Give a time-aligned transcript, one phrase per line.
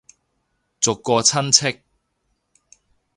[0.79, 1.83] 逐個親戚